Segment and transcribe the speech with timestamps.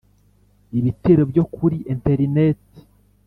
[0.79, 2.79] Ibitero byo kuri interineti